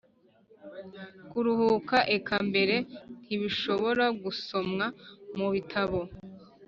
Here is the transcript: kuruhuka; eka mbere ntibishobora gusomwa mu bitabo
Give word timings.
kuruhuka; 1.29 1.97
eka 2.17 2.37
mbere 2.47 2.75
ntibishobora 3.23 4.05
gusomwa 4.23 4.85
mu 5.37 5.47
bitabo 5.53 5.99